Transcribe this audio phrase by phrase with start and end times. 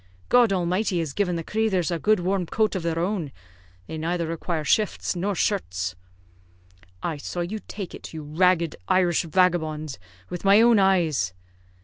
[0.29, 3.31] God Almighty has given the crathers a good warm coat of their own;
[3.85, 5.95] they neither require shifts nor shirts."
[7.03, 11.35] "I saw you take it, you ragged Irish vagabond, with my own eyes."